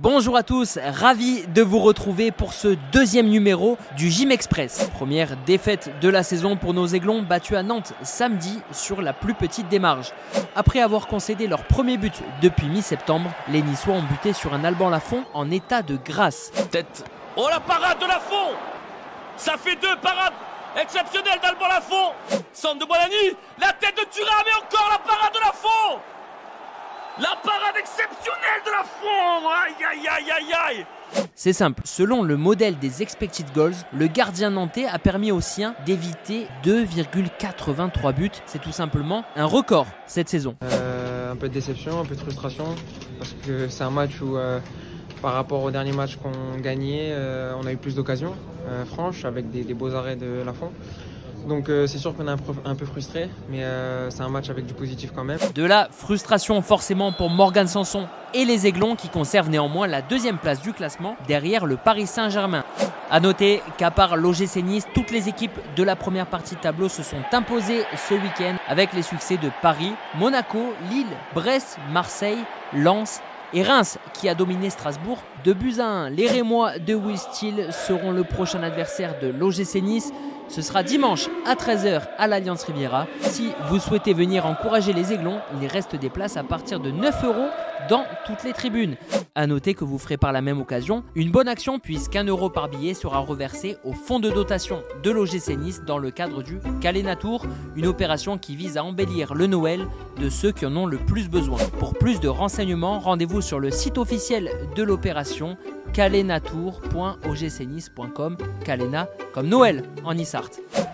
Bonjour 0.00 0.36
à 0.36 0.44
tous, 0.44 0.78
ravi 0.80 1.44
de 1.48 1.60
vous 1.60 1.80
retrouver 1.80 2.30
pour 2.30 2.52
ce 2.52 2.76
deuxième 2.92 3.26
numéro 3.26 3.76
du 3.96 4.08
Gym 4.12 4.30
Express. 4.30 4.88
Première 4.94 5.36
défaite 5.38 5.90
de 6.00 6.08
la 6.08 6.22
saison 6.22 6.56
pour 6.56 6.72
nos 6.72 6.86
Aiglons 6.86 7.22
battus 7.22 7.56
à 7.56 7.64
Nantes 7.64 7.94
samedi 8.02 8.60
sur 8.70 9.02
la 9.02 9.12
plus 9.12 9.34
petite 9.34 9.72
marges. 9.72 10.12
Après 10.54 10.80
avoir 10.80 11.08
concédé 11.08 11.48
leur 11.48 11.64
premier 11.64 11.96
but 11.96 12.14
depuis 12.42 12.68
mi-septembre, 12.68 13.32
les 13.48 13.60
Niçois 13.60 13.94
ont 13.94 14.04
buté 14.04 14.32
sur 14.32 14.54
un 14.54 14.62
Alban 14.62 14.88
Lafont 14.88 15.24
en 15.34 15.50
état 15.50 15.82
de 15.82 15.96
grâce. 15.96 16.52
Tête. 16.70 17.04
Oh 17.34 17.48
la 17.50 17.58
parade 17.58 17.98
de 17.98 18.06
Lafont 18.06 18.54
Ça 19.36 19.56
fait 19.56 19.74
deux 19.82 19.96
parades 20.00 20.34
exceptionnelles 20.80 21.40
d'Alban 21.42 21.66
Lafont 21.66 22.12
Centre 22.52 22.78
de 22.78 22.84
Bolani, 22.84 23.36
la 23.60 23.72
tête 23.72 23.96
de 23.96 24.04
Thuram 24.12 24.44
et 24.46 24.64
encore 24.64 24.90
la 24.92 24.98
parade 24.98 25.34
de 25.34 25.40
Lafont 25.40 25.98
la 27.20 27.34
parade 27.42 27.67
exceptionnelle 28.88 29.02
de 29.02 29.18
la 29.18 29.28
France 29.40 29.52
Aïe 29.66 29.84
aïe 29.84 30.08
aïe 30.08 30.30
aïe 30.30 30.76
aïe 30.78 30.86
C'est 31.34 31.52
simple, 31.52 31.82
selon 31.84 32.22
le 32.22 32.36
modèle 32.36 32.78
des 32.78 33.02
expected 33.02 33.46
goals, 33.54 33.74
le 33.92 34.06
gardien 34.06 34.50
nantais 34.50 34.86
a 34.86 34.98
permis 34.98 35.32
aux 35.32 35.40
siens 35.40 35.74
d'éviter 35.86 36.46
2,83 36.64 38.14
buts. 38.14 38.30
C'est 38.46 38.60
tout 38.60 38.72
simplement 38.72 39.24
un 39.36 39.44
record 39.46 39.86
cette 40.06 40.28
saison. 40.28 40.56
Euh, 40.62 41.32
un 41.32 41.36
peu 41.36 41.48
de 41.48 41.54
déception, 41.54 42.00
un 42.00 42.04
peu 42.04 42.14
de 42.14 42.20
frustration, 42.20 42.64
parce 43.18 43.34
que 43.46 43.68
c'est 43.68 43.84
un 43.84 43.90
match 43.90 44.20
où, 44.20 44.36
euh, 44.36 44.60
par 45.22 45.32
rapport 45.34 45.62
au 45.62 45.70
dernier 45.70 45.92
match 45.92 46.16
qu'on 46.16 46.58
gagnait, 46.60 47.10
euh, 47.10 47.54
on 47.60 47.66
a 47.66 47.72
eu 47.72 47.76
plus 47.76 47.94
d'occasions 47.94 48.34
franches 48.86 49.24
avec 49.24 49.50
des, 49.50 49.62
des, 49.62 49.72
beaux 49.72 49.94
arrêts 49.94 50.16
de 50.16 50.42
la 50.44 50.52
fond. 50.52 50.70
Donc 51.48 51.68
euh, 51.68 51.86
c'est 51.86 51.98
sûr 51.98 52.14
qu'on 52.14 52.28
est 52.28 52.36
un, 52.64 52.74
peu 52.74 52.84
frustré, 52.84 53.30
mais 53.50 53.64
euh, 53.64 54.10
c'est 54.10 54.20
un 54.20 54.28
match 54.28 54.50
avec 54.50 54.66
du 54.66 54.74
positif 54.74 55.12
quand 55.14 55.24
même. 55.24 55.38
De 55.54 55.64
la 55.64 55.88
frustration 55.90 56.60
forcément 56.60 57.10
pour 57.10 57.30
Morgan 57.30 57.66
Sanson 57.66 58.06
et 58.34 58.44
les 58.44 58.66
Aiglons 58.66 58.96
qui 58.96 59.08
conservent 59.08 59.50
néanmoins 59.50 59.86
la 59.86 60.02
deuxième 60.02 60.38
place 60.38 60.60
du 60.60 60.72
classement 60.72 61.16
derrière 61.26 61.66
le 61.66 61.76
Paris 61.76 62.06
Saint-Germain. 62.06 62.64
A 63.10 63.20
noter 63.20 63.62
qu'à 63.76 63.90
part 63.90 64.16
l'OGC 64.16 64.56
Nice, 64.62 64.86
toutes 64.94 65.10
les 65.10 65.28
équipes 65.28 65.58
de 65.76 65.82
la 65.82 65.96
première 65.96 66.26
partie 66.26 66.54
de 66.54 66.60
tableau 66.60 66.88
se 66.88 67.02
sont 67.02 67.22
imposées 67.32 67.84
ce 68.08 68.14
week-end 68.14 68.56
avec 68.68 68.92
les 68.92 69.02
succès 69.02 69.36
de 69.36 69.50
Paris, 69.62 69.92
Monaco, 70.16 70.74
Lille, 70.90 71.06
Brest, 71.34 71.78
Marseille, 71.90 72.44
Lens 72.74 73.20
et 73.54 73.62
Reims 73.62 73.98
qui 74.12 74.28
a 74.28 74.34
dominé 74.34 74.68
Strasbourg 74.70 75.18
de 75.44 75.52
buts 75.52 75.76
à 75.80 75.86
1. 75.86 76.10
Les 76.10 76.28
Rémois 76.28 76.78
de 76.78 76.94
Will 76.94 77.18
seront 77.70 78.12
le 78.12 78.24
prochain 78.24 78.62
adversaire 78.62 79.14
de 79.20 79.28
l'OGC 79.28 79.82
Nice. 79.82 80.12
Ce 80.48 80.62
sera 80.62 80.82
dimanche 80.82 81.28
à 81.46 81.54
13h 81.54 82.02
à 82.16 82.26
l'Alliance 82.26 82.64
Riviera. 82.64 83.06
Si 83.20 83.50
vous 83.68 83.78
souhaitez 83.78 84.14
venir 84.14 84.46
encourager 84.46 84.92
les 84.92 85.12
Aiglons, 85.12 85.40
il 85.60 85.68
reste 85.68 85.96
des 85.96 86.08
places 86.08 86.36
à 86.36 86.42
partir 86.42 86.80
de 86.80 86.90
9 86.90 87.24
euros 87.24 87.48
dans 87.88 88.04
toutes 88.26 88.42
les 88.44 88.52
tribunes. 88.52 88.96
A 89.34 89.46
noter 89.46 89.74
que 89.74 89.84
vous 89.84 89.98
ferez 89.98 90.16
par 90.16 90.32
la 90.32 90.42
même 90.42 90.60
occasion 90.60 91.04
une 91.14 91.30
bonne 91.30 91.46
action 91.48 91.78
puisqu'un 91.78 92.24
euro 92.24 92.50
par 92.50 92.68
billet 92.68 92.94
sera 92.94 93.18
reversé 93.18 93.76
au 93.84 93.92
fonds 93.92 94.20
de 94.20 94.30
dotation 94.30 94.82
de 95.02 95.10
l'OGC 95.10 95.56
Nice 95.56 95.82
dans 95.86 95.98
le 95.98 96.10
cadre 96.10 96.42
du 96.42 96.58
Calena 96.80 97.14
Tour, 97.14 97.44
une 97.76 97.86
opération 97.86 98.38
qui 98.38 98.56
vise 98.56 98.78
à 98.78 98.84
embellir 98.84 99.34
le 99.34 99.46
Noël 99.46 99.86
de 100.18 100.28
ceux 100.28 100.50
qui 100.50 100.66
en 100.66 100.76
ont 100.76 100.86
le 100.86 100.98
plus 100.98 101.28
besoin. 101.28 101.58
Pour 101.78 101.94
plus 101.94 102.18
de 102.20 102.28
renseignements, 102.28 102.98
rendez-vous 102.98 103.42
sur 103.42 103.60
le 103.60 103.70
site 103.70 103.98
officiel 103.98 104.50
de 104.74 104.82
l'opération 104.82 105.56
calenatour.ogcnice.com. 105.92 108.36
Calena 108.64 109.08
comme 109.32 109.48
Noël 109.48 109.84
en 110.04 110.16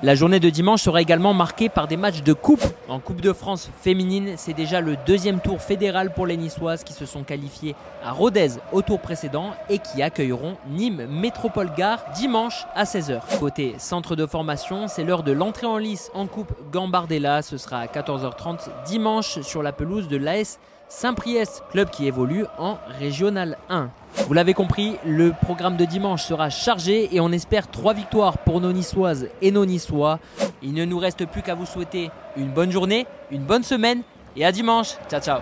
La 0.03 0.15
journée 0.15 0.41
de 0.41 0.51
dimanche 0.51 0.83
sera 0.83 1.01
également 1.01 1.33
marquée 1.33 1.69
par 1.69 1.89
des 1.89 1.97
matchs 1.97 2.23
de 2.23 2.33
coupe. 2.33 2.65
En 2.89 3.01
Coupe 3.01 3.21
de 3.21 3.33
France 3.33 3.71
féminine, 3.81 4.35
c'est 4.37 4.53
déjà 4.53 4.81
le 4.81 4.97
deuxième 5.07 5.41
tour 5.41 5.63
fédéral 5.63 6.13
pour 6.13 6.27
les 6.27 6.37
Niçoises 6.37 6.85
qui 6.85 6.93
se 6.93 7.07
sont 7.07 7.23
qualifiées 7.23 7.75
à 8.05 8.13
Rodez 8.13 8.51
au 8.73 8.83
tour 8.83 9.01
précédent 9.01 9.53
et 9.71 9.79
qui 9.79 10.03
accueilleront 10.03 10.57
Nîmes 10.69 11.07
Métropole 11.09 11.71
Gare 11.77 12.05
dimanche 12.15 12.67
à 12.75 12.85
16h. 12.85 13.21
Côté 13.39 13.75
centre 13.79 14.17
de 14.17 14.27
formation, 14.27 14.89
c'est 14.89 15.05
l'heure 15.05 15.23
de 15.23 15.33
l'entrée 15.33 15.67
en 15.67 15.79
lice 15.79 16.11
en 16.13 16.27
Coupe 16.27 16.53
Gambardella. 16.71 17.43
Ce 17.43 17.57
sera 17.57 17.79
à 17.79 17.87
14h30 17.87 18.69
dimanche 18.87 19.41
sur 19.41 19.63
la 19.63 19.73
pelouse 19.73 20.09
de 20.09 20.17
l'AS 20.19 20.59
Saint-Priest, 20.97 21.65
club 21.73 21.91
qui 21.91 22.07
évolue 22.07 22.45
en 22.57 22.79
Régional 23.01 23.59
1. 23.69 23.91
Vous 24.29 24.33
l'avez 24.33 24.55
compris, 24.55 24.97
le 25.05 25.33
programme 25.33 25.77
de 25.77 25.85
dimanche 25.85 26.23
sera 26.23 26.51
chargé 26.51 27.15
et 27.15 27.21
on 27.21 27.33
espère 27.33 27.69
trois 27.69 27.95
victoires 27.95 28.39
pour 28.39 28.61
nos 28.61 28.73
Niçoises 28.73 29.29
et 29.43 29.51
nos 29.51 29.67
Niçois. 29.67 30.21
Il 30.63 30.73
ne 30.73 30.85
nous 30.85 30.99
reste 30.99 31.27
plus 31.27 31.43
qu'à 31.43 31.57
vous 31.57 31.67
souhaiter 31.67 32.11
une 32.37 32.51
bonne 32.51 32.71
journée, 32.71 33.07
une 33.33 33.43
bonne 33.43 33.65
semaine 33.65 34.03
et 34.37 34.45
à 34.45 34.53
dimanche. 34.53 34.95
Ciao 35.11 35.21
ciao 35.21 35.41